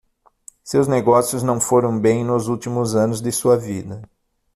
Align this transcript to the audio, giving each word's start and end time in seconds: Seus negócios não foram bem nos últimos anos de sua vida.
Seus 0.63 0.87
negócios 0.87 1.43
não 1.43 1.59
foram 1.61 1.99
bem 1.99 2.23
nos 2.25 2.47
últimos 2.47 2.95
anos 2.95 3.21
de 3.21 3.31
sua 3.31 3.55
vida. 3.55 4.01